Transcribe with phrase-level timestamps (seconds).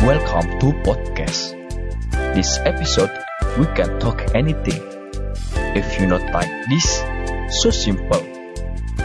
[0.00, 1.52] Welcome to podcast.
[2.32, 3.12] This episode
[3.60, 4.80] we can talk anything.
[5.76, 7.04] If you not like this,
[7.60, 8.24] so simple.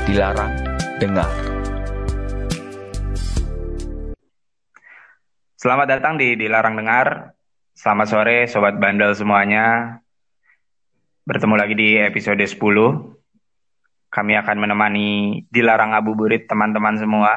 [0.08, 0.56] Dilarang
[1.04, 1.28] dengar.
[5.60, 7.36] Selamat datang di Dilarang Dengar.
[7.76, 10.00] Selamat sore Sobat Bandel semuanya.
[11.28, 12.56] Bertemu lagi di episode 10.
[14.16, 17.36] Kami akan menemani Dilarang Ngabuburit teman-teman semua.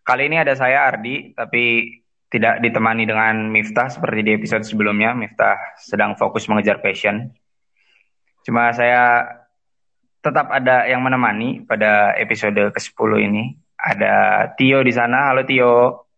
[0.00, 2.00] Kali ini ada saya Ardi, tapi
[2.32, 5.12] tidak ditemani dengan Miftah seperti di episode sebelumnya.
[5.12, 7.28] Miftah sedang fokus mengejar passion.
[8.48, 9.28] Cuma saya
[10.24, 13.52] tetap ada yang menemani pada episode ke-10 ini.
[13.76, 15.28] Ada Tio di sana.
[15.28, 16.08] Halo Tio.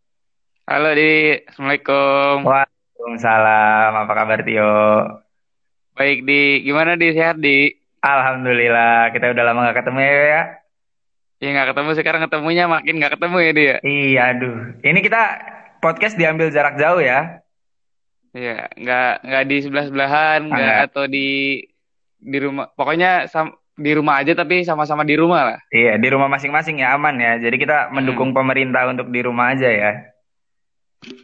[0.70, 2.46] Halo Di, Assalamualaikum.
[2.46, 3.90] Waalaikumsalam.
[4.06, 4.72] Apa kabar Tio?
[5.98, 7.10] Baik Di, gimana Di?
[7.10, 7.74] Sehat Di?
[8.00, 9.10] Alhamdulillah.
[9.10, 10.14] Kita udah lama gak ketemu ya.
[10.14, 10.42] ya?
[11.42, 13.76] Ya nggak ketemu sekarang ketemunya makin nggak ketemu ya dia.
[13.84, 14.56] Iya, aduh.
[14.80, 15.22] Ini kita
[15.84, 17.44] podcast diambil jarak jauh ya.
[18.32, 21.60] Iya, nggak nggak di sebelah sebelahan, nggak atau di
[22.16, 22.72] di rumah.
[22.72, 25.58] Pokoknya sam- di rumah aja tapi sama-sama di rumah lah.
[25.68, 27.36] Iya, di rumah masing-masing ya aman ya.
[27.42, 29.92] Jadi kita mendukung pemerintah untuk di rumah aja ya.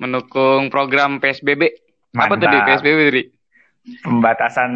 [0.02, 1.62] Mendukung program PSBB.
[2.14, 2.66] Apa tuh di Mantap.
[2.68, 3.22] PSBB Di?
[4.02, 4.70] Pembatasan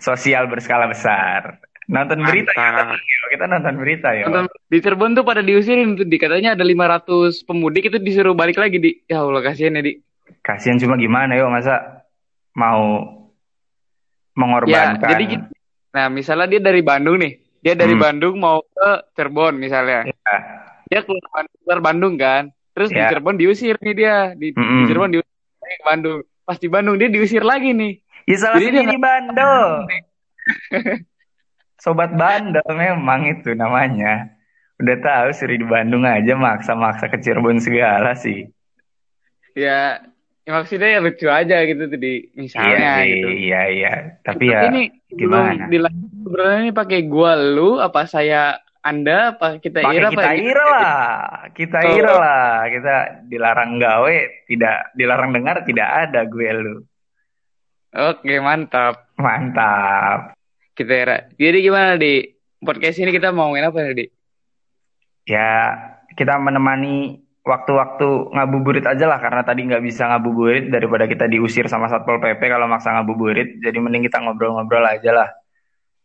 [0.00, 1.62] sosial berskala besar.
[1.88, 2.92] Nonton berita ya,
[3.32, 4.28] kita nonton berita ya.
[4.28, 7.08] Nonton Di Cirebon tuh pada diusirin tuh di katanya ada 500
[7.42, 8.90] pemudik itu disuruh balik lagi di.
[9.04, 9.96] Ya Allah kasihan ya di.
[10.40, 12.04] Kasihan cuma gimana yo masa
[12.52, 13.08] mau
[14.30, 15.08] Ya, mengorbankan.
[15.08, 15.44] jadi gitu.
[15.90, 17.32] Nah, misalnya dia dari Bandung nih.
[17.58, 18.04] Dia dari Hmm.
[18.04, 20.06] Bandung mau ke Cirebon misalnya.
[20.06, 20.36] Ya,
[20.86, 23.10] dia keluar Bandung, keluar Bandung kan terus di Ya.
[23.10, 24.86] Cirebon diusir nih dia di, di Mm-mm.
[24.86, 28.84] Cirebon diusir ke Bandung pas di Bandung dia diusir lagi nih Ya salah Jadi dia
[28.84, 29.58] sendiri bandel.
[31.78, 34.28] Sobat bandel memang itu namanya.
[34.78, 38.46] Udah tahu suruh di Bandung aja maksa-maksa ke Cirebon segala sih.
[39.52, 39.98] ya,
[40.42, 43.92] ya maksudnya ya lucu aja gitu tuh di misalnya iya gitu iya iya.
[44.22, 45.66] Tapi Tapi ya ini gimana?
[45.66, 50.38] dilanjut sebenarnya ini pakai gua lu apa saya anda apa kita pakai ira kita apa
[50.38, 50.96] ira lah,
[51.52, 51.96] kita Oh.
[51.98, 52.54] ira lah.
[52.70, 52.94] Kita
[53.26, 54.16] dilarang gawe,
[54.46, 56.76] tidak dilarang dengar, tidak ada gue lu.
[57.90, 60.37] oke mantap Mantap.
[60.78, 62.22] Kita ira jadi gimana di
[62.58, 64.06] podcast ini kita mau ngomongin apa nih di
[65.26, 65.76] Ya
[66.14, 71.84] kita menemani waktu-waktu ngabuburit aja lah karena tadi nggak bisa ngabuburit daripada kita diusir sama
[71.86, 73.60] satpol pp kalau maksa ngabuburit.
[73.60, 75.28] Jadi mending kita ngobrol-ngobrol aja lah.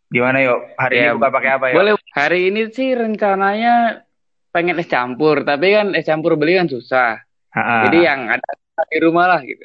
[0.07, 0.75] Gimana yuk?
[0.75, 1.73] Hari ini Ya, buka pakai apa ya?
[1.73, 4.03] boleh hari ini sih rencananya
[4.51, 7.85] pengen es campur tapi kan es campur beli kan susah Ha-ha.
[7.87, 8.49] Jadi yang ada
[8.89, 9.61] di rumah lah gitu.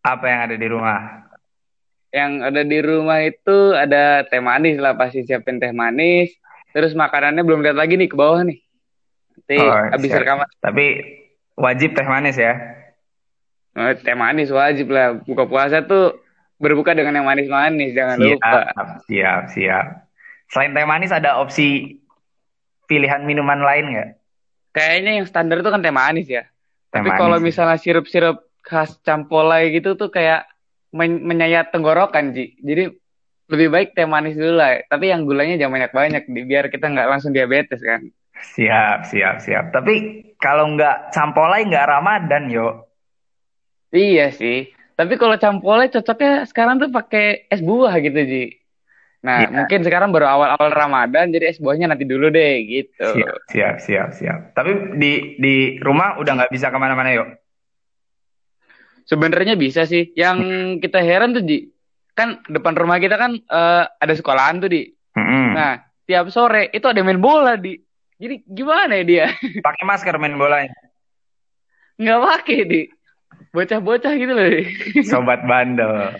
[0.00, 0.98] apa yang ada di rumah?
[2.12, 6.28] Yang ada di rumah itu ada teh manis lah pasti siapin teh manis.
[6.76, 8.60] Terus makanannya belum lihat lagi nih ke bawah nih.
[9.32, 10.20] Nanti Oh, habis siap.
[10.20, 10.86] rekaman Tapi
[11.56, 12.52] wajib teh manis ya.
[13.80, 15.16] oh, teh manis wajib lah.
[15.24, 16.20] Buka puasa tuh
[16.60, 18.70] berbuka dengan yang manis-manis jangan lupa.
[18.70, 19.86] Siap, siap, siap.
[20.52, 21.96] Selain teh manis ada opsi
[22.84, 24.08] pilihan minuman lain nggak?
[24.76, 26.44] Kayaknya yang standar tuh kan teh manis ya.
[26.92, 30.44] Teh Tapi kalau misalnya sirup-sirup khas campolai gitu tuh kayak
[30.92, 32.56] men- menyayat tenggorokan Ji.
[32.60, 32.92] Jadi
[33.52, 34.80] lebih baik teh manis dulu lah.
[34.86, 38.06] Tapi yang gulanya jangan banyak-banyak biar kita nggak langsung diabetes kan.
[38.32, 39.64] Siap, siap, siap.
[39.74, 42.88] Tapi kalau nggak campolai nggak Ramadan yo.
[43.92, 44.72] Iya sih.
[44.96, 48.44] Tapi kalau campolnya cocoknya sekarang tuh pakai es buah gitu, Ji.
[49.22, 49.54] Nah, Iya.
[49.54, 53.06] mungkin sekarang baru awal-awal Ramadan, jadi es buahnya nanti dulu deh, gitu.
[53.06, 54.40] Siap, siap, siap, siap.
[54.50, 57.28] Tapi di di rumah udah nggak bisa ke mana-mana yuk.
[59.06, 60.10] Sebenarnya bisa sih.
[60.14, 60.38] Yang
[60.84, 61.70] kita heran tuh, Ji,
[62.12, 64.82] kan depan rumah kita kan eh, ada sekolahan tuh, Di.
[65.12, 65.48] Mm-mm.
[65.52, 65.76] Nah,
[66.08, 67.76] tiap sore itu ada main bola, Di.
[68.22, 69.26] Jadi gimana ya dia?
[69.66, 70.70] Pakai masker main bolanya.
[71.98, 72.82] Nggak pakai, Di.
[73.52, 74.62] Bocah-bocah gitu loh, Di.
[75.10, 76.16] Sobat bandel.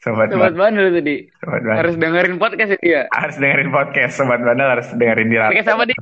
[0.00, 0.60] Sobat, Sobat bandel.
[0.60, 1.16] bandel tuh, Di.
[1.42, 1.78] Sobat bandel.
[1.82, 3.02] Harus dengerin podcast ya dia.
[3.12, 4.12] Harus dengerin podcast.
[4.16, 5.52] Sobat bandel harus dengerin dilarang.
[5.52, 5.94] Podcast apa, Di?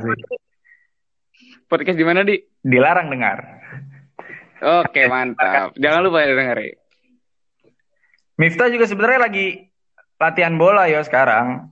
[1.66, 2.36] Podcast di mana, Di?
[2.62, 3.61] Dilarang dengar.
[4.62, 5.74] Oke, mantap.
[5.74, 6.78] Jangan lupa ya dengerin.
[8.38, 9.46] Miftah juga sebenarnya lagi
[10.22, 11.66] latihan bola yo sekarang.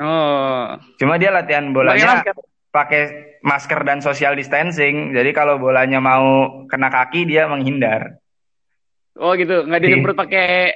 [0.00, 2.24] Oh, Cuma dia latihan bolanya
[2.72, 5.12] pakai masker dan social distancing.
[5.12, 8.16] Jadi kalau bolanya mau kena kaki dia menghindar.
[9.20, 10.72] Oh gitu, nggak Di- disemprot pakai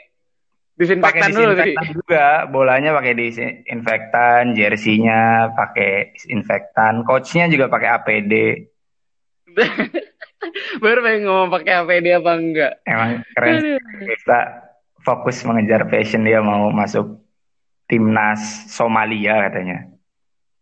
[0.77, 1.73] disinfektan dulu tadi.
[1.97, 8.33] juga, bolanya pakai disinfektan, jersinya pakai disinfektan, coachnya juga pakai APD.
[10.83, 12.73] Baru pengen ngomong pakai APD apa enggak?
[12.87, 13.81] Emang keren.
[14.03, 14.41] Kita
[15.07, 17.23] fokus mengejar passion dia mau masuk
[17.87, 19.87] timnas Somalia katanya.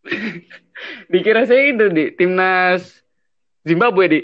[1.12, 3.04] Dikira saya itu di timnas
[3.64, 4.20] Zimbabwe di.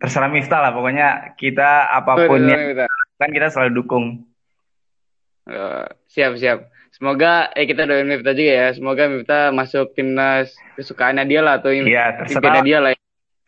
[0.00, 2.72] terserah Miftah lah pokoknya kita apa pun yang
[3.20, 4.24] kan kita selalu dukung.
[5.44, 6.72] Uh, siap siap.
[6.90, 8.68] Semoga eh kita doain Miftah juga ya.
[8.72, 12.64] Semoga Miftah masuk timnas kesukaannya dia lah atau Iya, terserah.
[12.64, 12.92] dia lah.
[12.96, 13.00] Ya.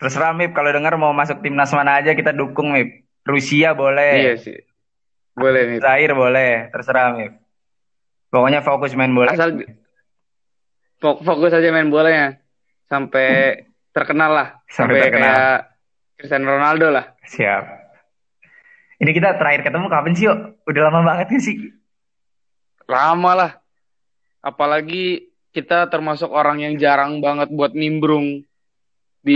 [0.02, 3.06] Terserah Mip kalau dengar mau masuk timnas mana aja kita dukung Mip.
[3.22, 4.18] Rusia boleh.
[4.18, 4.58] Iya sih.
[5.38, 5.78] Boleh Mip.
[5.78, 7.38] Zaire boleh, terserah Mip.
[8.34, 9.30] Pokoknya fokus main bola.
[9.30, 9.62] Asal
[10.98, 12.42] fokus aja main bolanya
[12.90, 13.62] sampai
[13.94, 14.48] terkenal lah.
[14.66, 15.22] Sampai, sampai terkenal.
[15.22, 15.58] kayak
[16.18, 17.04] Cristiano Ronaldo lah.
[17.22, 17.64] Siap.
[19.02, 20.38] Ini kita terakhir ketemu kapan sih, yuk?
[20.66, 21.56] Udah lama banget nih sih?
[22.86, 23.52] Lama lah.
[24.42, 28.46] Apalagi kita termasuk orang yang jarang banget buat nimbrung
[29.22, 29.34] di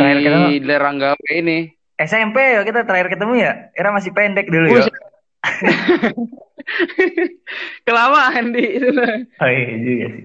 [0.62, 1.70] lerang gawe ini.
[1.96, 3.52] SMP ya kita terakhir ketemu ya.
[3.72, 4.84] Era masih pendek dulu ya.
[7.86, 8.88] Kelamaan di itu.
[9.42, 10.24] Oh iya juga sih.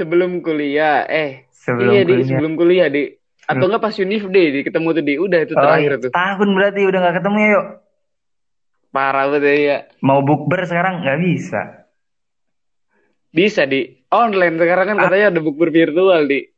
[0.00, 1.44] Sebelum kuliah, eh.
[1.52, 2.16] Sebelum iya kuliah.
[2.16, 3.02] di sebelum kuliah di.
[3.50, 5.14] Atau enggak pas Unif deh di ketemu tuh di.
[5.20, 6.02] Udah itu oh, terakhir iya.
[6.06, 6.10] tuh.
[6.14, 7.66] Tahun berarti udah nggak ketemu ya yuk.
[8.90, 9.78] Parah banget ya.
[10.00, 11.62] Mau bukber sekarang nggak bisa.
[13.30, 15.02] Bisa di online sekarang kan ah.
[15.10, 16.48] katanya ada bukber virtual di.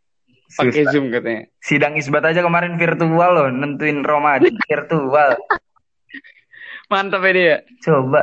[0.53, 1.49] Pakai Zoom katanya.
[1.65, 5.31] Sidang isbat aja kemarin virtual loh, nentuin Ramadan virtual.
[6.93, 7.57] Mantap ya dia.
[7.81, 8.23] Coba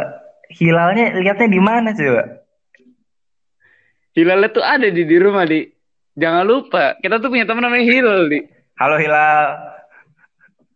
[0.53, 2.23] hilalnya lihatnya di mana coba?
[4.13, 5.65] Hilalnya tuh ada di di rumah di.
[6.19, 8.39] Jangan lupa, kita tuh punya teman namanya Hilal di.
[8.75, 9.47] Halo Hilal.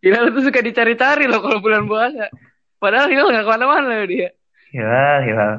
[0.00, 2.32] Hilal tuh suka dicari-cari loh kalau bulan puasa.
[2.80, 4.32] Padahal Hilal nggak ke mana-mana loh dia.
[4.72, 5.52] Hilal, Hilal.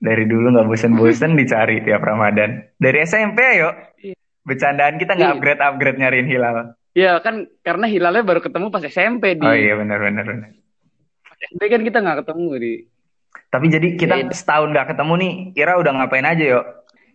[0.00, 2.64] Dari dulu nggak bosen-bosen dicari tiap Ramadan.
[2.80, 3.72] Dari SMP ayo.
[4.46, 4.54] Iya.
[4.54, 5.36] Bercandaan kita nggak iya.
[5.36, 6.56] upgrade upgrade nyariin Hilal.
[6.94, 9.42] Iya kan karena Hilalnya baru ketemu pas SMP di.
[9.42, 10.50] Oh iya benar benar benar.
[11.36, 12.74] SD kan kita nggak ketemu di.
[13.50, 16.64] Tapi jadi kita ya, setahun nggak ketemu nih, Ira udah ngapain aja yuk?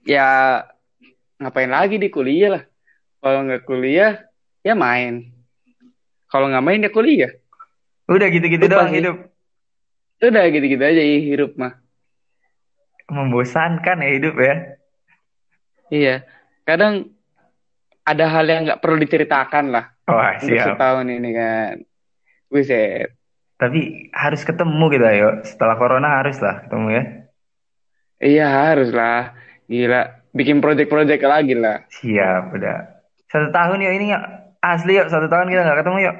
[0.05, 0.27] Ya
[1.41, 2.63] ngapain lagi di kuliah lah.
[3.21, 4.21] Kalau nggak kuliah,
[4.61, 5.33] ya main.
[6.29, 7.31] Kalau nggak main ya kuliah.
[8.11, 9.17] Udah gitu-gitu doang hidup.
[10.21, 11.79] Udah gitu-gitu aja ya hidup mah.
[13.09, 14.55] Membosankan ya hidup ya.
[15.91, 16.15] Iya.
[16.63, 17.11] Kadang
[18.05, 19.85] ada hal yang nggak perlu diceritakan lah.
[20.09, 20.49] Wah, siap.
[20.49, 21.73] Untuk setahun ini kan.
[22.49, 23.15] Buset.
[23.61, 25.29] Tapi harus ketemu gitu ayo.
[25.45, 27.03] Setelah corona harus lah ketemu ya.
[28.21, 29.37] Iya harus lah.
[29.69, 30.01] Gila.
[30.33, 31.85] Bikin project-project lagi lah.
[31.93, 32.77] Siap udah.
[33.29, 34.19] Satu tahun ya ini ya.
[34.61, 36.15] Asli yuk satu tahun kita nggak ketemu yuk.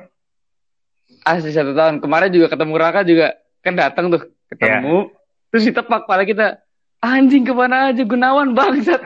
[1.26, 1.98] Asli satu tahun.
[2.02, 3.38] Kemarin juga ketemu Raka juga.
[3.66, 4.30] Kan datang tuh.
[4.54, 5.10] Ketemu.
[5.10, 5.50] Yeah.
[5.52, 6.62] Terus ditepak pala kita.
[7.02, 9.02] Anjing ke mana aja Gunawan bangsat.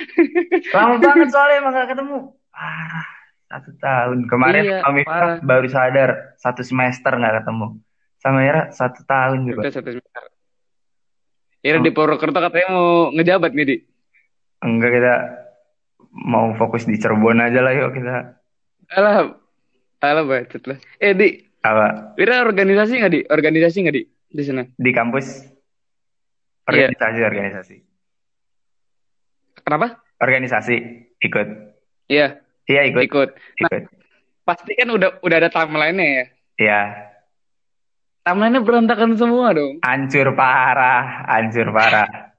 [0.76, 2.18] Lama banget soalnya emang gak ketemu.
[2.52, 3.08] Parah.
[3.46, 4.18] Satu tahun.
[4.28, 5.00] Kemarin iya, kami
[5.40, 7.78] baru sadar satu semester nggak ketemu.
[8.20, 9.70] Sama Ira satu tahun juga.
[9.70, 10.22] satu semester.
[11.62, 13.76] Ira di Purwokerto katanya mau ngejabat nih, Di.
[14.66, 15.14] Enggak, kita
[16.10, 18.34] mau fokus di Cirebon aja lah yuk kita.
[18.92, 19.34] Alah,
[20.02, 20.78] alah bacot lah.
[21.00, 21.28] Eh, Di.
[21.62, 22.18] Apa?
[22.18, 23.20] Ira organisasi nggak, Di?
[23.30, 24.02] Organisasi nggak, Di?
[24.36, 24.62] Di sana?
[24.74, 25.55] Di kampus.
[26.66, 26.90] Iya.
[26.90, 27.28] Organisasi, yeah.
[27.30, 27.76] organisasi.
[29.62, 29.86] Kenapa?
[30.18, 30.76] Organisasi,
[31.22, 31.48] ikut.
[32.10, 32.42] Iya.
[32.66, 33.02] Iya ikut.
[33.06, 33.28] Ikut.
[33.62, 33.82] Nah, ikut.
[34.46, 36.24] Pasti kan udah udah ada timeline-nya ya.
[36.58, 36.80] Iya.
[38.26, 39.78] Timeline-nya berantakan semua dong.
[39.86, 42.10] Hancur parah, hancur parah.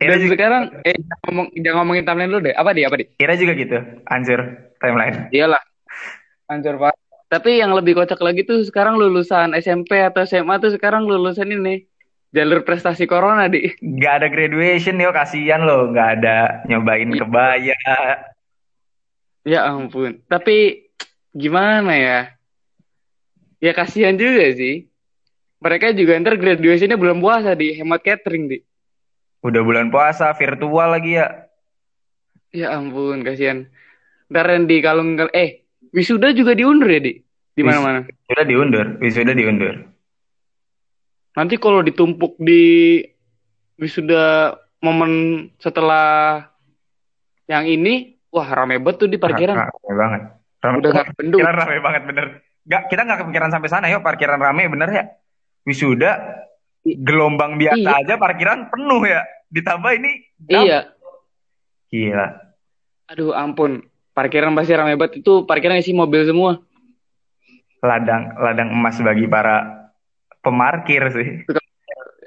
[0.00, 2.56] Dan juga, sekarang eh jangan, ngomong, jangan ngomongin timeline dulu deh.
[2.56, 2.88] Apa dia?
[2.88, 3.08] Apa dia?
[3.20, 3.78] Kira juga gitu,
[4.08, 4.40] hancur
[4.80, 5.28] timeline.
[5.28, 5.60] Iyalah.
[6.48, 6.99] Hancur parah.
[7.30, 11.86] Tapi yang lebih kocak lagi tuh sekarang lulusan SMP atau SMA tuh sekarang lulusan ini
[12.34, 13.70] jalur prestasi corona di.
[13.78, 17.18] Nggak ada graduation yo kasihan loh nggak ada nyobain iya.
[17.22, 17.78] kebaya.
[19.46, 20.18] Ya ampun.
[20.26, 20.90] Tapi
[21.30, 22.20] gimana ya?
[23.62, 24.90] Ya kasihan juga sih.
[25.62, 27.78] Mereka juga ntar graduationnya bulan puasa di.
[27.78, 28.58] Hemat catering di.
[29.46, 31.46] Udah bulan puasa virtual lagi ya.
[32.50, 33.70] Ya ampun kasihan.
[34.26, 37.12] Ntar di kalung eh wisuda juga diundur ya di
[37.54, 39.90] di mana mana wisuda diundur wisuda diundur
[41.38, 42.98] Nanti kalau ditumpuk di
[43.78, 46.42] wisuda momen setelah
[47.46, 49.56] yang ini, wah rame banget tuh di parkiran.
[49.56, 50.22] Rame banget.
[50.60, 51.40] Rame, Udah gak bendung.
[51.42, 52.26] rame banget bener.
[52.68, 55.04] Gak, kita nggak kepikiran sampai sana yuk parkiran rame bener ya.
[55.64, 56.44] Wisuda
[56.84, 58.02] gelombang biasa iya.
[58.04, 59.22] aja parkiran penuh ya.
[59.50, 60.12] Ditambah ini.
[60.50, 60.92] Iya.
[61.90, 62.26] Gila.
[63.10, 63.82] Aduh ampun.
[64.10, 66.58] Parkiran pasti rame banget itu parkiran isi mobil semua.
[67.80, 69.88] Ladang ladang emas bagi para
[70.44, 71.28] pemarkir sih.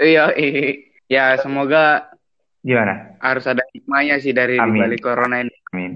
[0.02, 0.34] Iya,
[1.12, 2.10] ya semoga
[2.66, 3.20] gimana?
[3.22, 4.82] Harus ada hikmahnya sih dari Amin.
[4.82, 5.54] balik corona ini.
[5.76, 5.92] Amin.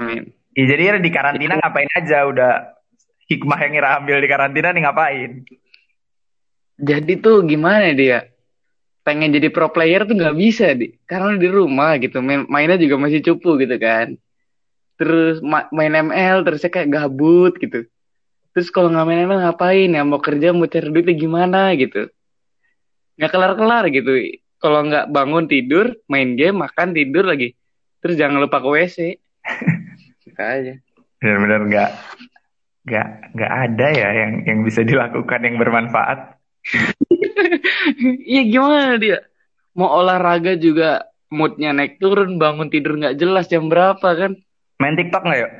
[0.00, 0.22] Amin.
[0.56, 2.52] Ya, jadi ya di karantina ngapain aja udah
[3.28, 5.30] hikmah yang Ira ambil di karantina nih ngapain?
[6.80, 8.24] Jadi tuh gimana dia?
[9.04, 12.96] Pengen jadi pro player tuh nggak bisa di karena di rumah gitu main mainnya juga
[12.96, 14.16] masih cupu gitu kan.
[14.96, 17.84] Terus ma- main ML terusnya kayak gabut gitu.
[18.56, 20.02] Terus kalau nggak main ML ngapain ya?
[20.02, 22.08] Mau kerja mau cari duitnya gimana gitu.
[23.20, 24.12] Nggak kelar-kelar gitu.
[24.56, 27.52] Kalau nggak bangun tidur main game makan tidur lagi.
[28.00, 28.96] Terus jangan lupa ke WC
[30.24, 30.74] gitu aja.
[31.20, 31.90] Benar-benar nggak
[32.86, 36.40] nggak nggak ada ya yang yang bisa dilakukan yang bermanfaat.
[38.32, 39.20] iya gimana dia?
[39.76, 44.32] Mau olahraga juga moodnya naik turun bangun tidur nggak jelas jam berapa kan
[44.76, 45.52] Main TikTok nggak yuk?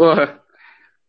[0.00, 0.40] wah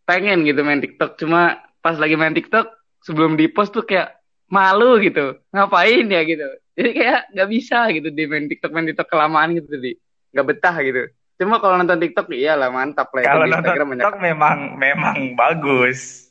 [0.03, 1.15] pengen gitu main TikTok.
[1.15, 2.67] Cuma pas lagi main TikTok
[2.99, 4.19] sebelum di post tuh kayak
[4.51, 5.39] malu gitu.
[5.55, 6.43] Ngapain ya gitu?
[6.75, 8.71] Jadi kayak nggak bisa gitu di main TikTok.
[8.75, 9.95] Main TikTok kelamaan gitu di.
[10.35, 11.07] Nggak betah gitu.
[11.39, 14.03] Cuma kalau nonton TikTok iyalah mantap lah itu Kalau nonton Instagram banyak.
[14.03, 16.27] TikTok memang memang bagus.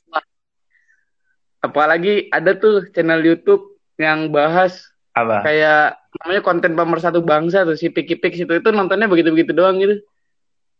[1.60, 4.80] apalagi ada tuh channel YouTube yang bahas
[5.12, 5.44] Apa?
[5.44, 5.92] kayak
[6.24, 10.00] namanya konten pemersatu bangsa tuh si Piki Pix itu itu nontonnya begitu-begitu doang gitu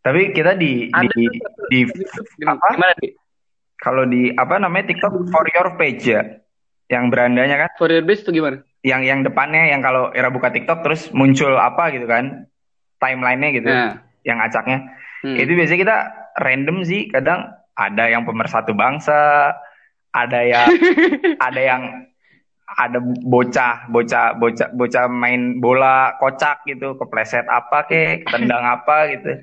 [0.01, 2.67] Tapi kita di ada di satu di YouTube apa?
[2.73, 3.09] gimana di
[3.81, 6.23] kalau di apa namanya TikTok for your page ya.
[6.91, 10.49] Yang berandanya kan for your base tuh gimana yang yang depannya yang kalau era buka
[10.49, 12.49] TikTok terus muncul apa gitu kan
[12.97, 14.89] timelinenya gitu nah yang acaknya
[15.25, 15.37] hmm.
[15.37, 15.97] itu biasanya kita
[16.41, 19.53] random sih kadang ada yang pemersatu bangsa
[20.13, 20.69] ada yang
[21.47, 21.83] ada yang
[22.71, 29.41] ada bocah bocah bocah bocah main bola kocak gitu kepleset apa kek tendang apa gitu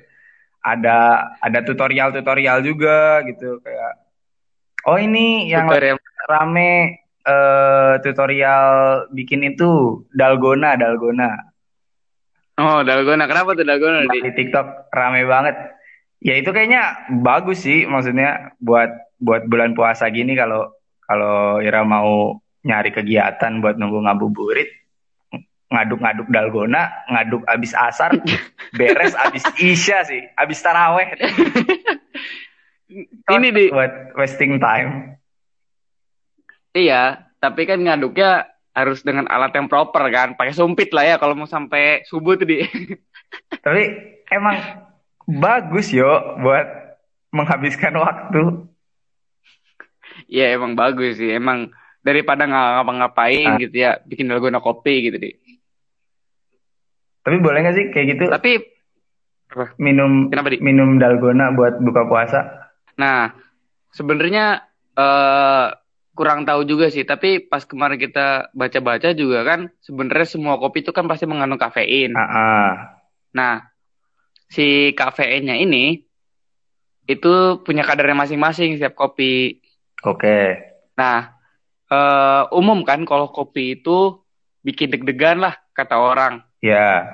[0.62, 3.92] ada ada tutorial tutorial juga gitu kayak
[4.86, 5.98] oh ini yang tutorial
[6.28, 6.98] rame
[7.28, 8.64] eh tutorial
[9.12, 11.30] bikin itu dalgona dalgona.
[12.58, 13.28] Oh dalgona.
[13.28, 14.30] Kenapa tuh dalgona di di?
[14.32, 15.56] TikTok rame banget.
[16.24, 18.90] Ya itu kayaknya bagus sih maksudnya buat
[19.22, 20.72] buat bulan puasa gini kalau
[21.06, 24.66] kalau Ira mau nyari kegiatan buat nunggu ngabuburit
[25.68, 28.16] ngaduk-ngaduk dalgona ngaduk abis asar
[28.78, 31.12] beres abis isya sih abis taraweh
[33.36, 35.14] ini di buat wasting time
[36.68, 40.38] Iya, tapi kan ngaduknya harus dengan alat yang proper kan.
[40.38, 42.62] Pakai sumpit lah ya kalau mau sampai subuh tuh di.
[43.66, 43.82] Tapi
[44.30, 44.86] emang
[45.26, 46.06] bagus yo
[46.38, 46.68] buat
[47.34, 48.68] menghabiskan waktu.
[50.30, 51.34] Iya emang bagus sih.
[51.34, 51.72] Emang
[52.04, 53.58] daripada nggak ngapa-ngapain Ah.
[53.58, 55.34] gitu ya, bikin dalgona kopi gitu di.
[57.28, 58.52] Tapi boleh nggak sih kayak gitu Tapi
[59.76, 60.64] minum kenapa di?
[60.64, 62.40] minum dalgona buat buka puasa?
[62.96, 63.32] Nah,
[63.92, 64.64] sebenarnya
[64.96, 65.68] eh
[66.18, 67.06] kurang tahu juga sih.
[67.06, 72.16] Tapi pas kemarin kita baca-baca juga kan, sebenarnya semua kopi itu kan pasti mengandung kafein.
[72.18, 72.68] Ah, ah.
[73.30, 73.70] Nah,
[74.50, 76.02] si kafeinnya ini
[77.06, 79.62] itu punya kadarnya masing-masing setiap kopi.
[80.02, 80.58] Oke.
[80.98, 81.38] Nah,
[81.86, 84.18] eh, umum kan kalau kopi itu
[84.66, 86.47] bikin deg-degan lah kata orang.
[86.58, 87.06] Ya.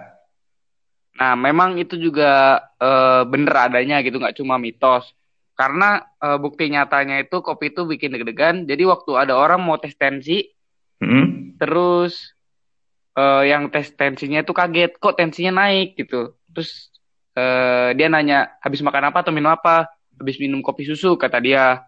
[1.15, 5.15] Nah, memang itu juga eh, bener adanya gitu, nggak cuma mitos.
[5.55, 8.67] Karena eh, bukti nyatanya itu kopi itu bikin deg-degan.
[8.67, 10.51] Jadi waktu ada orang mau tes tensi,
[10.99, 11.59] Hmm?
[11.59, 12.33] terus
[13.15, 16.35] eh, yang tes tensinya itu kaget, kok tensinya naik gitu.
[16.51, 16.91] Terus
[17.35, 19.87] eh, dia nanya, habis makan apa atau minum apa?
[20.19, 21.85] Habis minum kopi susu, kata dia.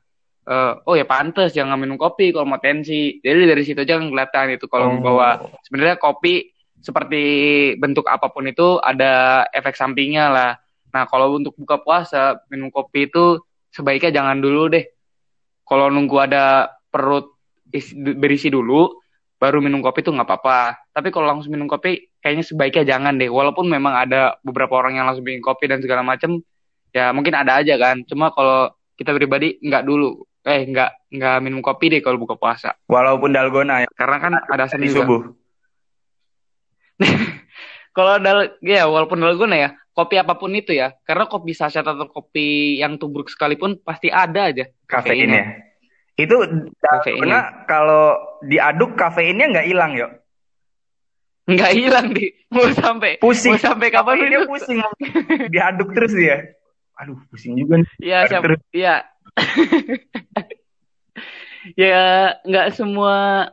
[0.46, 3.18] Eh, oh ya pantes jangan minum kopi kalau mau tensi.
[3.18, 5.02] Jadi dari situ aja kan kelihatan itu kalau Oh.
[5.02, 5.28] bahwa
[5.66, 7.24] sebenarnya kopi seperti
[7.80, 10.52] bentuk apa pun itu ada efek sampingnya lah.
[10.92, 13.40] Nah kalau untuk buka puasa minum kopi itu
[13.72, 14.84] sebaiknya jangan dulu deh.
[15.66, 17.36] Kalau nunggu ada perut
[17.74, 18.88] isi- berisi dulu,
[19.36, 20.60] baru minum kopi tuh nggak apa-apa.
[20.94, 23.28] Tapi kalau langsung minum kopi, kayaknya sebaiknya jangan deh.
[23.28, 26.40] Walaupun memang ada beberapa orang yang langsung bikin kopi dan segala macem,
[26.94, 28.06] ya mungkin ada aja kan.
[28.06, 32.78] Cuma kalau kita pribadi nggak dulu, eh nggak nggak minum kopi deh kalau buka puasa.
[32.88, 35.45] Walaupun dalgona ya Karena kan ada seni subuh.
[37.96, 42.04] Kalau dal, ya walaupun dalgona ya, kopi apa pun itu ya, karena kopi saset atau
[42.12, 45.64] kopi yang tubruk sekalipun pasti ada aja Kafeinnya.
[46.12, 46.44] Itu
[46.76, 47.64] Kafeinnya.
[47.64, 50.08] kalau diaduk kafeinnya nggak hilang yo.
[51.48, 53.56] Nggak hilang di, mau sampai Pusing.
[53.56, 54.44] mau sampai kapan itu?
[54.44, 54.78] pusing.
[55.48, 56.52] diaduk terus dia.
[57.00, 57.88] Aduh, pusing juga nih.
[58.00, 58.60] Iya, siap, Terus.
[58.72, 58.96] iya.
[61.80, 63.48] ya nggak semua,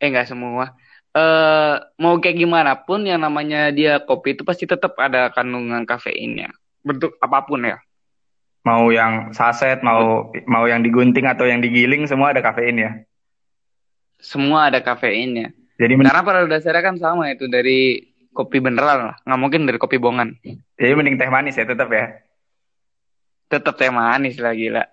[0.00, 0.72] eh nggak semua.
[1.12, 6.48] Eh mau kayak gimana pun yang namanya dia kopi itu pasti tetap ada kandungan kafeinnya.
[6.80, 7.76] Bentuk apa pun ya.
[8.64, 12.90] Mau yang saset, mau mau yang digunting atau yang digiling semua ada kafein ya.
[14.22, 15.52] Semua ada kafeinnya.
[15.76, 19.16] Jadi men- Karena pada dasarnya kan sama itu dari kopi beneran lah.
[19.28, 20.40] Nggak mungkin dari kopi bohongan.
[20.80, 22.24] jadi mending teh manis ya tetap ya.
[23.52, 24.84] Tetap teh manis lah gila.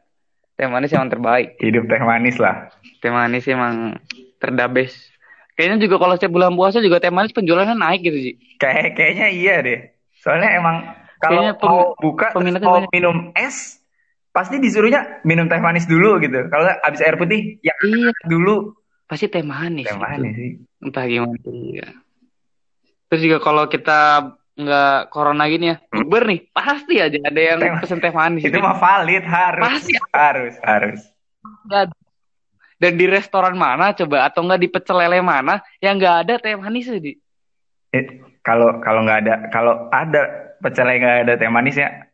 [0.60, 1.56] Teh manis emang terbaik.
[1.64, 2.68] Hidup teh manis lah.
[3.00, 3.96] Teh manis emang
[4.44, 5.16] terdabes.
[5.60, 8.34] Kayaknya juga kalau setiap bulan puasa juga teh manis penjualannya naik gitu sih.
[8.56, 9.80] Kayak kayaknya iya deh.
[10.16, 10.76] Soalnya emang
[11.20, 12.96] Kalau pem- mau buka mau banyak.
[12.96, 13.84] minum es,
[14.32, 16.48] pasti disuruhnya minum teh manis dulu gitu.
[16.48, 18.72] Kalau habis air putih, ya Iya, dulu
[19.04, 19.84] pasti teh manis.
[19.84, 20.00] teh gitu.
[20.00, 20.52] manis sih.
[20.80, 21.36] Entah gimana.
[21.44, 21.88] Iya.
[23.12, 27.80] Terus juga kalau kita nggak corona gini ya, bukber nih, pasti aja ada yang Teh-
[27.80, 28.48] pesen teh manis.
[28.48, 28.64] Itu nih.
[28.64, 29.94] mah valid harus, Pasti.
[30.16, 31.00] harus, harus.
[31.68, 31.92] Ada.
[32.80, 36.56] Dan di restoran mana coba atau nggak di pecel lele mana yang nggak ada teh
[36.56, 37.12] manis di?
[37.92, 38.06] Eh,
[38.40, 40.22] Kalau kalau nggak ada, kalau ada
[40.64, 42.08] pecel lele nggak ada teh manisnya,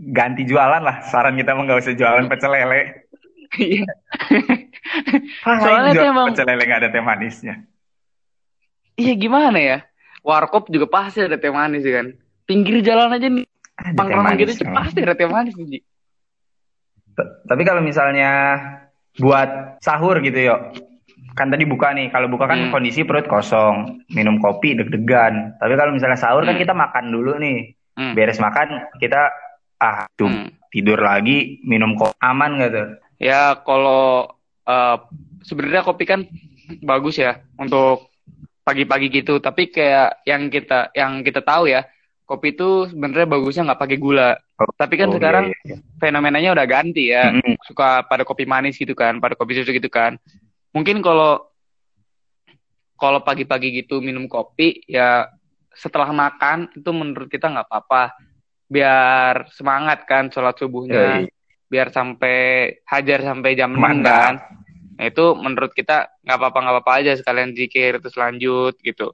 [0.00, 1.04] ganti jualan lah.
[1.04, 3.04] Saran kita mah nggak usah jualan pecel lele.
[3.56, 3.84] Iya.
[5.44, 7.54] Soalnya jual tuh emang- pecel lele nggak ada teh manisnya.
[8.96, 9.78] Iya gimana ya?
[10.24, 12.16] Warkop juga pasti ada teh manis ya kan.
[12.48, 15.84] Pinggir jalan aja nih, teh pangkalan manis gitu pasti ada teh manis Ji.
[17.12, 18.56] T- Tapi kalau misalnya
[19.16, 20.60] buat sahur gitu yuk,
[21.36, 22.08] kan tadi buka nih.
[22.12, 22.72] Kalau buka kan Hmm.
[22.72, 25.56] kondisi perut kosong, minum kopi deg-degan.
[25.60, 26.62] Tapi kalau misalnya sahur kan Hmm.
[26.64, 27.76] kita makan dulu nih.
[27.96, 28.12] Hmm.
[28.12, 29.32] Beres makan kita
[29.80, 30.48] ah cum, Hmm.
[30.68, 32.88] tidur lagi, minum kopi aman gak tuh?
[33.16, 34.28] Ya kalau
[34.66, 34.96] eh,
[35.46, 36.26] sebenarnya kopi kan
[36.82, 38.10] bagus ya untuk
[38.66, 39.38] pagi-pagi gitu.
[39.38, 41.86] Tapi kayak yang kita yang kita tahu ya,
[42.26, 44.34] kopi itu sebenarnya bagusnya nggak pakai gula.
[44.58, 45.76] Oh, Tapi kan oh, sekarang iya, iya.
[45.96, 47.32] Fenomenanya udah ganti ya.
[47.32, 47.56] Mm-mm.
[47.64, 50.16] Suka pada kopi manis gitu kan, pada kopi susu gitu kan.
[50.72, 51.48] Mungkin kalau
[52.96, 55.28] kalau pagi-pagi gitu minum kopi ya
[55.76, 58.16] setelah makan itu menurut kita nggak apa-apa.
[58.66, 61.22] Biar semangat kan sholat subuhnya.
[61.22, 61.30] Yoi.
[61.66, 64.06] Biar sampai hajar sampai jam 6 Mantap.
[64.06, 64.34] kan.
[64.96, 69.12] Nah, itu menurut kita nggak apa-apa nggak apa-apa aja sekalian zikir terus lanjut gitu.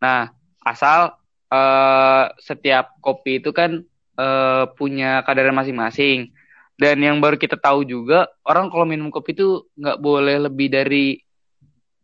[0.00, 0.32] Nah,
[0.64, 1.12] asal
[1.52, 3.84] eh, setiap kopi itu kan
[4.18, 6.32] eh, punya kadar masing-masing.
[6.80, 11.20] Dan yang baru kita tahu juga orang kalau minum kopi itu nggak boleh lebih dari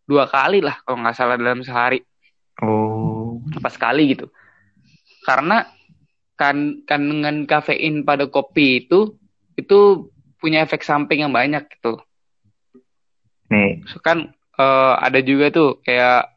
[0.05, 2.05] dua kali lah kalau nggak salah dalam sehari
[2.57, 4.33] Oh, apa sekali gitu.
[5.25, 5.65] Karena
[6.37, 9.17] kan kandungan kafein pada kopi itu
[9.57, 10.09] itu
[10.41, 12.01] punya efek samping yang banyak gitu.
[13.53, 16.33] nih So, kan eh, ada juga tuh kayak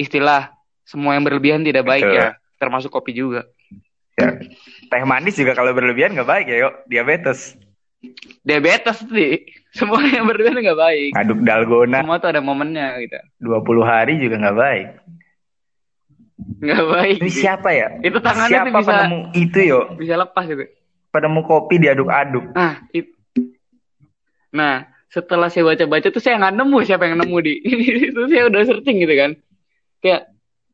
[0.00, 0.52] istilah
[0.84, 2.16] semua yang berlebihan tidak baik Betul.
[2.16, 3.44] ya, termasuk kopi juga.
[4.16, 4.28] Ya.
[4.90, 7.54] Teh manis juga kalau berlebihan nggak baik ya yuk, diabetes.
[8.40, 9.44] Diabetes sih,
[9.78, 11.10] semua yang berlebihan nggak baik.
[11.14, 13.18] Ngaduk dalgona Semua tuh ada momennya gitu.
[13.44, 14.88] 20 hari juga nggak baik.
[16.60, 17.18] Nggak baik.
[17.20, 17.88] Ini siapa ya?
[18.00, 19.84] Itu tangannya siapa tuh bisa penemu itu yuk?
[20.00, 20.64] bisa lepas gitu.
[21.10, 22.44] Penemu kopi diaduk-aduk.
[22.54, 23.16] Nah, it-
[24.50, 27.54] nah setelah saya baca-baca tuh saya nggak nemu siapa yang nemu di
[28.08, 29.30] itu saya udah searching gitu kan.
[30.00, 30.29] Kayak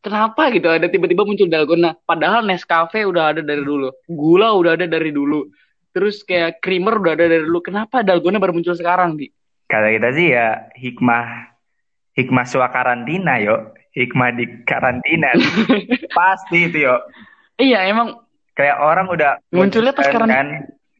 [0.07, 3.91] kenapa gitu ada tiba-tiba muncul dalgona padahal Nescafe udah ada dari dulu.
[4.07, 5.51] Gula udah ada dari dulu.
[5.91, 7.59] Terus kayak creamer udah ada dari dulu.
[7.59, 9.27] Kenapa dalgona baru muncul sekarang, Di?
[9.67, 11.27] Kata kita sih ya hikmah
[12.15, 15.35] hikmah sua karantina yo, hikmah di karantina
[16.17, 17.03] pasti itu yo.
[17.59, 20.33] Iya, emang Kayak orang udah Munculnya pas karantina.
[20.33, 20.49] kan,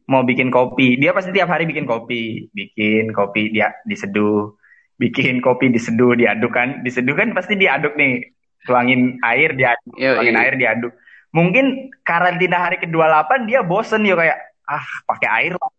[0.05, 4.53] mau bikin kopi, dia pasti tiap hari bikin kopi, bikin kopi dia diseduh,
[5.01, 10.33] bikin kopi diseduh, diaduk kan, diseduh kan pasti diaduk nih, tuangin air diaduk, Yo, tuangin
[10.35, 10.43] iya.
[10.43, 10.93] air diaduk.
[11.29, 15.69] Mungkin karantina hari ke-28 dia bosen yo kayak ah pakai air lah,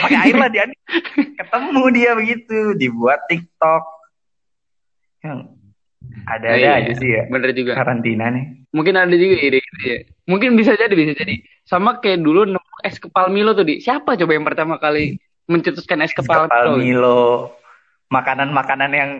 [0.00, 0.78] pakai air lah diaduk.
[1.38, 3.82] Ketemu dia begitu, dibuat TikTok.
[5.22, 5.38] Yang
[6.26, 7.78] ada-ada Iya, aja sih ya bener juga.
[7.78, 8.66] karantina nih.
[8.72, 9.98] Mungkin ada juga ide gitu ya.
[10.26, 11.38] Mungkin bisa jadi, bisa jadi.
[11.62, 13.78] Sama kayak dulu nemu es kepal Milo tuh, Di.
[13.78, 16.80] Siapa coba yang pertama kali mencetuskan es kepal, Kepal Milo?
[16.80, 17.22] Milo,
[18.08, 19.10] makanan-makanan yang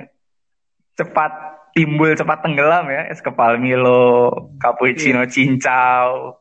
[0.96, 1.30] cepat
[1.72, 6.36] timbul cepat tenggelam ya, es kepal Milo, cappuccino cincau,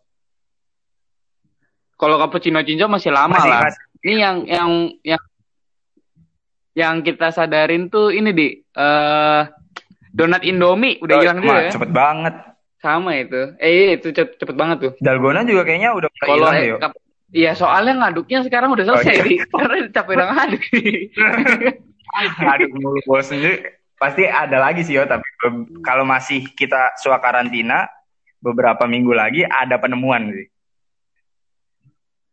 [1.96, 3.62] Kalau cappuccino cincau masih lama masih lah.
[3.70, 4.70] masih Ini yang yang
[5.06, 5.22] yang
[6.74, 9.41] yang kita sadarin tuh ini di eh
[10.10, 11.72] donat Indomie udah hilang Wah, ya.
[11.72, 12.36] cepet banget.
[12.82, 13.54] Sama itu.
[13.62, 14.91] Eh iya, itu cepet, cepet banget tuh.
[14.98, 16.89] Dalgona juga kayaknya udah hilang ya.
[17.32, 19.24] Iya soalnya ngaduknya sekarang udah selesai Oh, iya.
[19.24, 19.36] Di.
[19.48, 20.63] Karena capek ngaduk.
[22.44, 23.81] Aduh mulu sendiri.
[24.01, 25.21] Pasti ada lagi sih yo, tapi
[25.85, 27.85] kalau masih kita sua karantina
[28.41, 30.49] beberapa minggu lagi ada penemuan sih.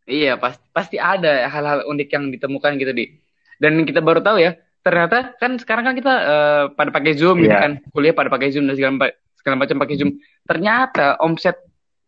[0.09, 3.13] Iya, pasti pasti ada hal-hal unik yang ditemukan gitu di.
[3.61, 7.53] Dan kita baru tahu ya, ternyata kan sekarang kan kita eh, pada pakai Zoom gitu
[7.53, 7.61] Iya.
[7.61, 10.17] kan, kuliah pada pakai Zoom dan segala, segala macam pakai Zoom.
[10.49, 11.61] Ternyata omset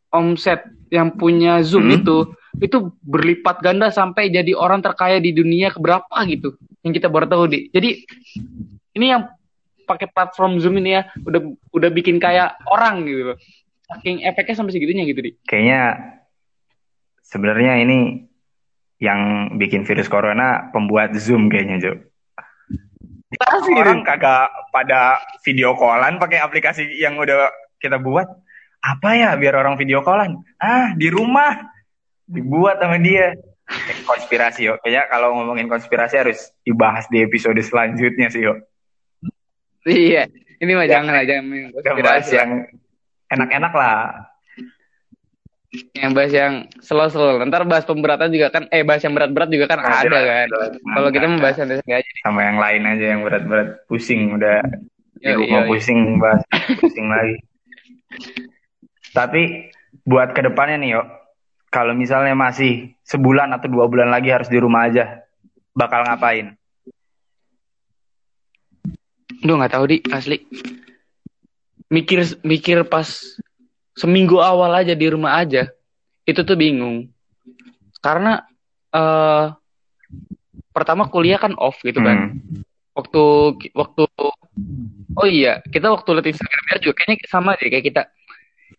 [0.09, 2.01] omset yang punya Zoom Hmm.
[2.01, 2.17] itu
[2.57, 6.57] itu berlipat ganda sampai jadi orang terkaya di dunia keberapa gitu.
[6.81, 7.69] Yang kita baru tahu di.
[7.69, 8.01] Jadi
[8.97, 9.29] ini yang
[9.91, 11.41] pakai platform Zoom ini ya udah
[11.75, 13.37] udah bikin kayak orang gitu loh.
[13.91, 15.31] Saking efeknya sampai segitunya gitu di.
[15.43, 15.81] Kayaknya
[17.27, 17.99] sebenarnya ini
[19.01, 21.93] yang bikin virus corona pembuat Zoom kayaknya, Jo.
[23.31, 28.27] Pasti Orang kagak pada video callan pakai aplikasi yang udah kita buat.
[28.81, 30.41] apa ya biar orang video callan?
[30.57, 31.69] Ah, di rumah.
[32.25, 33.37] Dibuat sama dia.
[34.09, 34.81] Konspirasi yo.
[34.81, 38.57] Kayaknya kalau ngomongin konspirasi harus dibahas di episode selanjutnya sih yo.
[39.81, 40.29] Iya,
[40.61, 40.99] ini mah Ya.
[40.99, 41.45] jangan lah, jangan
[41.99, 42.35] bahas lah.
[42.37, 42.49] yang
[43.29, 43.97] enak-enak lah.
[45.95, 47.39] Yang bahas yang slow-slow.
[47.47, 50.47] Ntar bahas pemberatan juga kan, eh bahas yang berat-berat juga kan ada kan.
[50.75, 52.11] Kalau kita membahas yang santai aja.
[52.21, 54.59] sama yang lain aja yang berat-berat pusing udah
[55.23, 55.69] Yoi, rumah yoi.
[55.71, 56.43] pusing bahas
[56.75, 57.39] pusing lagi.
[59.15, 59.71] Tapi
[60.03, 61.03] buat ke depannya nih yo,
[61.71, 65.23] kalau misalnya masih sebulan atau dua bulan lagi harus di rumah aja,
[65.71, 66.51] bakal ngapain?
[69.41, 70.37] Duh nggak tahu di asli.
[71.91, 73.09] Mikir mikir pas
[73.97, 75.67] seminggu awal aja di rumah aja,
[76.23, 77.11] itu tuh bingung.
[77.99, 78.45] Karena
[78.93, 79.45] eh
[80.71, 82.37] pertama kuliah kan off gitu kan.
[82.37, 82.63] Hmm.
[82.95, 83.23] Waktu
[83.75, 84.03] waktu
[85.15, 88.01] oh iya kita waktu liat Instagramnya juga kayaknya sama deh kayak kita.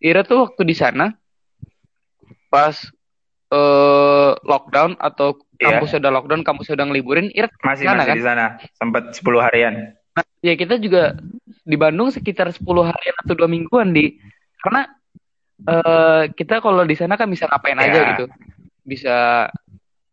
[0.00, 1.12] Ira tuh waktu di sana
[2.48, 2.76] pas
[3.52, 5.78] eh lockdown atau Iya.
[5.78, 8.16] kampus udah lockdown, kampus udah ngeliburin, Ira Masih Sana, masih kan?
[8.18, 8.44] di sana,
[8.74, 9.94] sempat 10 harian.
[10.12, 11.16] Nah, ya kita juga
[11.62, 14.18] di Bandung sekitar 10 harian atau dua mingguan di
[14.60, 14.86] karena
[15.62, 18.08] eh kita kalau di sana kan bisa ngapain aja Ya.
[18.14, 18.24] gitu.
[18.82, 19.16] Bisa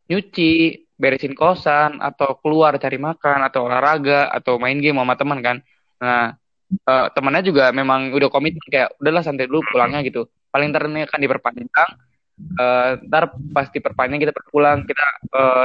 [0.05, 0.53] nyuci,
[0.93, 5.57] beresin kosan atau keluar cari makan atau olahraga atau main game sama teman kan.
[5.97, 6.33] Nah,
[6.69, 10.29] eh, temannya juga memang udah komitmen kayak udahlah santai dulu pulangnya gitu.
[10.49, 11.89] Paling ntar ini akan diperpanjang.
[12.39, 15.05] Eh, ntar pas diperpanjang kita pulang kita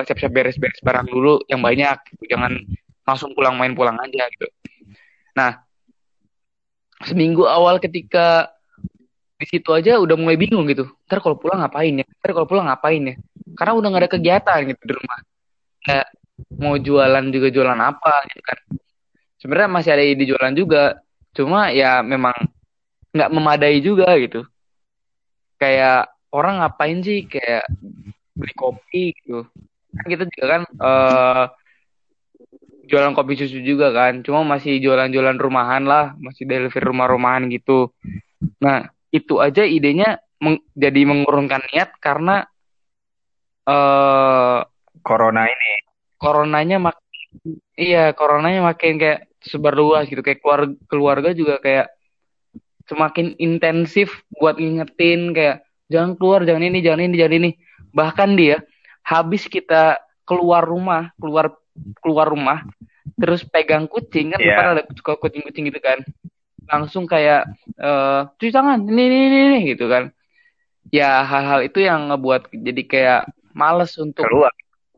[0.08, 2.34] siap-siap beres-beres barang dulu yang banyak gitu.
[2.34, 2.52] Jangan
[3.04, 4.48] langsung pulang main pulang aja gitu.
[5.36, 5.60] Nah,
[7.04, 8.48] seminggu awal ketika
[9.34, 10.88] di situ aja udah mulai bingung gitu.
[11.04, 12.06] Ntar kalau pulang ngapain ya?
[12.22, 13.14] Ntar kalau pulang ngapain ya?
[13.54, 15.18] Karena udah nggak ada kegiatan gitu di rumah.
[15.84, 16.06] Kayak
[16.56, 18.58] mau jualan juga jualan apa gitu kan.
[19.36, 20.96] Sebenarnya masih ada ide jualan juga.
[21.36, 22.34] Cuma ya memang
[23.12, 24.46] nggak memadai juga gitu.
[25.60, 27.68] Kayak orang ngapain sih kayak
[28.32, 29.44] beli kopi gitu.
[29.94, 31.44] Kan kita juga kan eh
[32.90, 34.20] jualan kopi susu juga kan.
[34.26, 37.90] Cuma masih jualan-jualan rumahan lah, masih delivery rumah-rumahan gitu.
[38.60, 42.44] Nah, itu aja idenya meng- jadi mengurungkan niat karena
[43.68, 44.58] eh
[45.04, 45.70] Corona ini.
[46.16, 46.96] coronanya mak
[47.76, 50.24] iya, coronanya makin kayak sebar luas gitu.
[50.24, 51.92] Kayak keluarga, keluarga juga kayak
[52.88, 57.50] semakin intensif buat ngingetin kayak jangan keluar, jangan ini, jangan ini, jangan ini.
[57.92, 58.56] Bahkan dia
[59.04, 61.52] habis kita keluar rumah, keluar
[61.98, 62.62] keluar rumah,
[63.14, 64.48] terus pegang kucing kan Iya.
[64.54, 66.00] depan ada suka kucing-kucing gitu kan.
[66.64, 67.44] Langsung kayak
[67.76, 70.08] eh cuci tangan, ini, ini, ini, ini, gitu kan.
[70.88, 73.20] Ya hal-hal itu yang ngebuat jadi kayak
[73.52, 74.52] males untuk Keluar.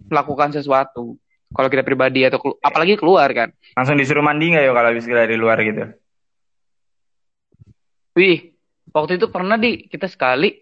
[0.07, 1.17] melakukan sesuatu.
[1.47, 3.49] Kalau kita pribadi atau kelu- apalagi keluar kan.
[3.73, 5.89] Langsung disuruh mandi nggak yo kalau habis dari luar gitu?
[8.17, 8.57] Wih,
[8.91, 10.53] waktu itu pernah di kita sekali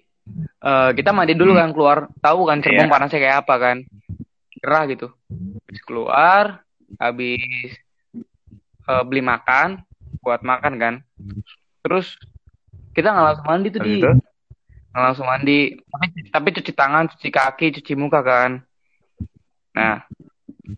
[0.60, 2.92] eh kita mandi dulu kan keluar, tahu kan cerbung Iya.
[2.92, 3.76] panasnya kayak apa kan.
[4.64, 5.12] Gerah gitu.
[5.68, 6.64] Habis keluar,
[6.96, 7.68] habis
[8.88, 9.84] eh, beli makan,
[10.24, 10.94] buat makan kan.
[11.84, 12.16] Terus
[12.96, 14.00] kita nggak langsung mandi tuh di
[14.94, 18.64] nggak langsung mandi, tapi, tapi cuci tangan, cuci kaki, cuci muka kan.
[19.74, 20.06] Nah,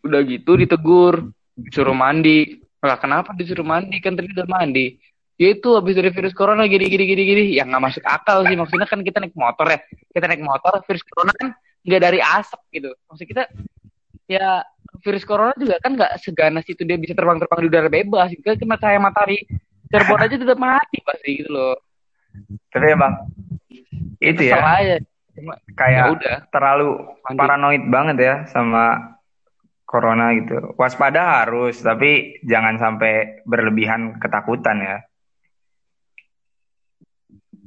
[0.02, 2.58] udah gitu ditegur, disuruh mandi.
[2.82, 4.98] Lah kenapa disuruh mandi kan tadi udah mandi?
[5.36, 7.42] Ya itu habis dari virus corona gini gini gini gini.
[7.52, 9.78] Ya nggak masuk akal sih maksudnya kan kita naik motor ya.
[10.10, 11.52] Kita naik motor virus corona kan
[11.84, 12.90] nggak dari asap gitu.
[13.12, 13.42] Maksud kita
[14.26, 14.62] ya
[15.02, 18.28] virus corona juga kan nggak seganas itu dia bisa terbang-terbang di udara bebas.
[18.34, 18.42] Gitu.
[18.42, 19.46] Kan cuma cahaya matahari
[19.86, 21.78] Cirebon aja tetap mati pasti gitu loh.
[22.74, 23.12] Tapi emang
[24.18, 24.96] itu ya Salah aja.
[25.36, 26.36] Cuma ya kayak udah.
[26.50, 26.88] terlalu
[27.22, 27.38] Mandi.
[27.38, 29.16] paranoid banget ya sama
[29.86, 30.74] corona gitu.
[30.74, 34.98] Waspada harus, tapi jangan sampai berlebihan ketakutan ya.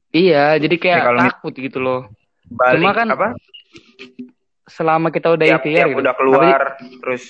[0.09, 2.01] Iya, jadi kayak Ya, kalau takut gitu loh.
[2.49, 3.27] Balik Cuma kan apa?
[4.69, 5.99] Selama kita udah Tiap, ikhtiar tiap gitu.
[5.99, 7.23] udah keluar, terus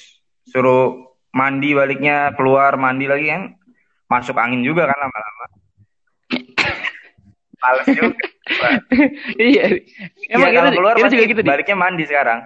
[0.43, 0.86] suruh
[1.32, 3.43] mandi baliknya keluar mandi lagi kan
[4.06, 5.45] masuk angin juga kan lama-lama.
[7.60, 8.15] Males juga.
[8.15, 8.32] sih?
[9.38, 9.63] iya.
[10.28, 11.49] Emang Iya, kita, keluar kita juga gitu, Di.
[11.49, 12.39] baliknya mandi sekarang.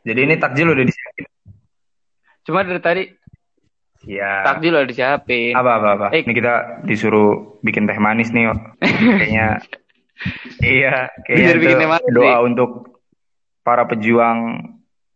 [0.00, 1.24] Jadi ini takjil udah disiapin.
[2.42, 3.02] Cuma dari tadi
[4.02, 4.32] Iya.
[4.44, 5.52] takjil udah disiapin.
[5.52, 6.06] Apa apa apa.
[6.12, 6.22] Eh.
[6.22, 8.48] Ini kita disuruh bikin teh manis nih,
[8.80, 9.60] kayaknya.
[10.62, 12.44] iya, kayaknya Disuruh bikin itu teh manis, doa Di.
[12.44, 12.70] untuk
[13.60, 14.60] para pejuang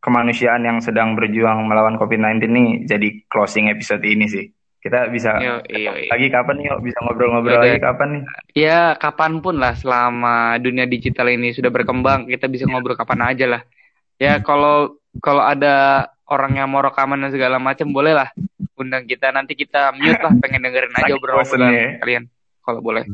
[0.04, 4.46] kemanusiaan yang sedang berjuang melawan COVID-19 nih jadi closing episode ini sih.
[4.84, 6.12] Kita bisa Yo, iyo, iyo.
[6.12, 6.78] lagi kapan nih, yuk?
[6.84, 8.22] Bisa ngobrol-ngobrol lagi kapan nih?
[8.52, 13.48] Ya, kapan pun lah selama dunia digital ini sudah berkembang, kita bisa ngobrol kapan aja
[13.48, 13.62] lah.
[14.20, 18.28] Ya, kalau kalau ada orang yang mau rekaman dan segala macam, boleh lah
[18.76, 19.32] undang kita.
[19.32, 21.88] Nanti kita mute lah, pengen dengerin aja obrolan ya.
[22.04, 22.24] kalian.
[22.60, 23.08] Kalau boleh.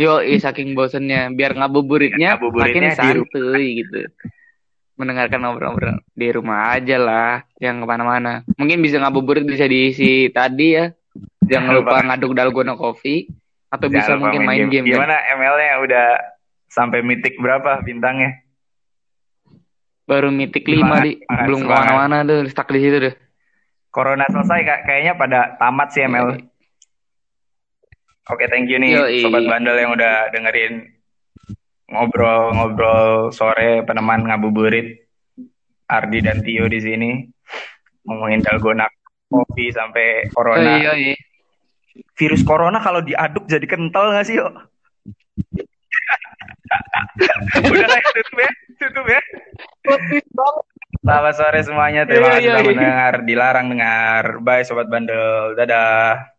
[0.00, 4.08] Yo, saking bosennya, biar ngabuburitnya Ngabuburitnya makin santuy gitu.
[4.96, 8.40] Mendengarkan obrolan di rumah aja lah, yang ke mana-mana.
[8.56, 10.88] Mungkin bisa ngabuburit bisa diisi tadi ya.
[11.44, 13.28] Jangan lupa ngaduk dalgona coffee
[13.68, 14.88] atau bisa Jangan lupa mungkin main game.
[14.88, 15.04] kan?
[15.04, 16.06] Gimana ML-nya udah
[16.72, 18.40] sampai mitik berapa bintangnya?
[20.08, 23.14] Baru mitik Semangat, 5 di, belum ke mana-mana tuh, stuck di situ deh.
[23.92, 26.49] Corona selesai kak, kayaknya pada tamat sih ML.
[28.30, 29.20] Oke, thank you nih Yoi.
[29.26, 30.86] sobat bandel yang udah dengerin
[31.90, 35.10] ngobrol-ngobrol sore peneman ngabuburit
[35.90, 37.10] Ardi dan Tio di sini
[38.06, 38.86] ngomongin dalgona
[39.26, 40.78] kopi sampai corona.
[40.78, 41.14] iya, iya.
[42.14, 44.46] Virus corona kalau diaduk jadi kental nggak sih, yo?
[47.66, 49.20] Udah lah, tutup ya, tutup ya.
[51.02, 53.14] Selamat sore semuanya, terima kasih telah mendengar.
[53.26, 54.24] Dilarang dengar.
[54.38, 56.30] Bye sobat bandel, dadah.